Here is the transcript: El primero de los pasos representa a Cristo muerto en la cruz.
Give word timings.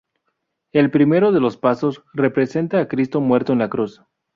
El 0.73 0.89
primero 0.89 1.31
de 1.31 1.39
los 1.39 1.57
pasos 1.57 2.01
representa 2.13 2.79
a 2.79 2.87
Cristo 2.87 3.21
muerto 3.21 3.53
en 3.53 3.59
la 3.59 3.69
cruz. 3.69 4.01